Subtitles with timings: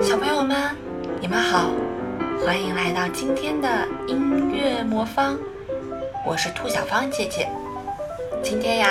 [0.00, 0.56] 小朋友们，
[1.20, 1.70] 你们好，
[2.44, 3.68] 欢迎来到今天的
[4.06, 5.36] 音乐魔方，
[6.24, 7.48] 我是兔小芳姐姐。
[8.40, 8.88] 今天呀，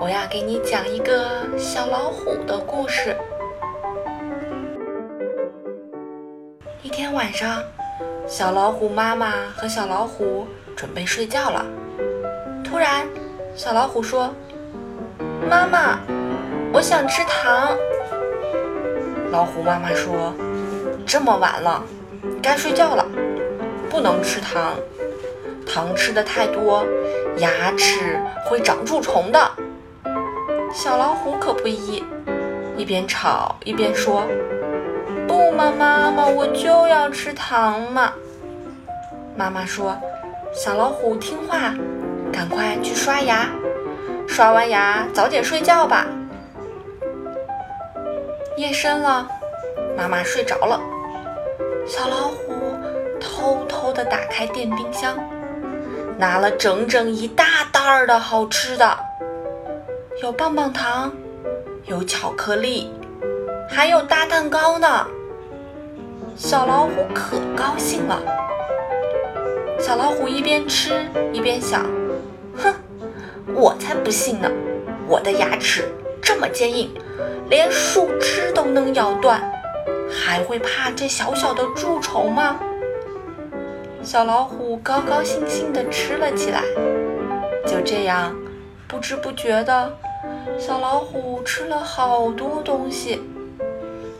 [0.00, 3.16] 我要给你讲一个小老虎的故事。
[6.82, 7.60] 一天晚上，
[8.28, 11.66] 小老虎妈妈和小老虎准备睡觉了。
[12.62, 13.04] 突然，
[13.56, 14.32] 小老虎说
[15.50, 15.98] ：“妈妈，
[16.72, 17.76] 我想吃糖。”
[19.36, 20.32] 老虎妈妈说
[21.04, 21.82] ：“这么晚了，
[22.42, 23.06] 该睡觉了，
[23.90, 24.72] 不能吃糖。
[25.66, 26.82] 糖吃的太多，
[27.36, 29.50] 牙齿会长蛀虫的。”
[30.72, 32.02] 小老虎可不依，
[32.78, 34.24] 一边吵一边说
[35.28, 38.14] ：“不嘛，妈妈，我就要吃糖嘛。”
[39.36, 39.98] 妈妈说
[40.50, 41.74] ：“小老虎听话，
[42.32, 43.50] 赶快去刷牙，
[44.26, 46.06] 刷完牙早点睡觉吧。”
[48.56, 49.28] 夜深了，
[49.98, 50.80] 妈妈睡着了。
[51.86, 52.54] 小老虎
[53.20, 55.14] 偷偷地打开电冰箱，
[56.16, 58.98] 拿了整整一大袋儿的好吃的，
[60.22, 61.12] 有棒棒糖，
[61.84, 62.90] 有巧克力，
[63.68, 65.06] 还有大蛋糕呢。
[66.34, 68.18] 小老虎可高兴了。
[69.78, 71.84] 小老虎一边吃一边想
[72.56, 72.74] ：“哼，
[73.54, 74.50] 我才不信呢，
[75.06, 75.84] 我的牙齿
[76.26, 76.92] 这么坚硬。”
[77.48, 79.40] 连树枝都能咬断，
[80.10, 82.58] 还会怕这小小的蛀虫吗？
[84.02, 86.60] 小老虎高高兴兴地吃了起来。
[87.64, 88.34] 就这样，
[88.88, 89.92] 不知不觉的，
[90.58, 93.22] 小老虎吃了好多东西。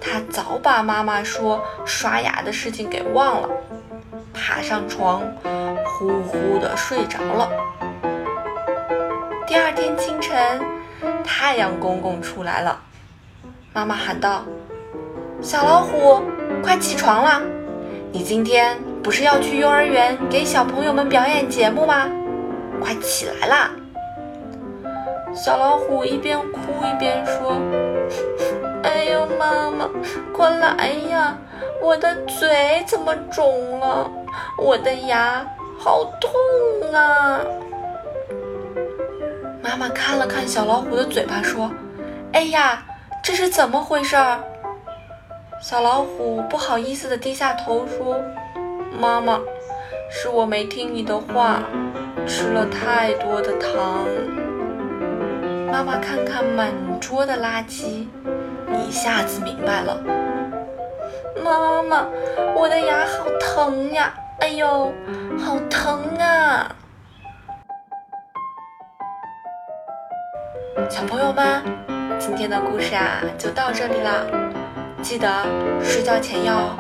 [0.00, 3.48] 它早把妈妈说刷牙的事情给忘了，
[4.32, 5.22] 爬上床，
[5.84, 7.50] 呼呼地睡着了。
[9.48, 10.60] 第二天清晨，
[11.24, 12.80] 太阳公公出来了。
[13.72, 14.44] 妈妈喊道
[15.42, 16.22] ：“小老虎，
[16.62, 17.42] 快起床了！
[18.12, 22.08] 你今天不是要去幼儿园给小朋友们表演节目吗？
[22.80, 23.70] 快起来啦！”
[25.34, 27.60] 小老虎一边哭一边说
[28.82, 29.90] ：“哎呦，妈妈，
[30.32, 31.36] 快来呀！
[31.82, 34.10] 我的嘴怎么肿了？
[34.58, 35.46] 我的牙
[35.78, 37.40] 好痛啊！”
[39.68, 41.72] 妈妈看了看小老虎的嘴巴，说
[42.32, 42.84] ：“哎呀！”
[43.20, 44.38] 这是怎么回事儿？
[45.60, 48.22] 小老虎不好意思地低下头说
[48.96, 49.40] ：“妈妈，
[50.08, 51.60] 是我没听你的话，
[52.28, 54.06] 吃了太多的糖。”
[55.68, 58.06] 妈妈看看满桌的垃圾，
[58.86, 60.00] 一下子明白了。
[61.42, 62.06] 妈妈，
[62.54, 64.14] 我的牙好疼呀！
[64.38, 64.92] 哎呦，
[65.44, 66.72] 好疼啊！
[70.90, 71.62] 小朋友们。
[72.18, 74.26] 今天的故事啊，就到这里了。
[75.02, 75.28] 记得
[75.82, 76.76] 睡觉前要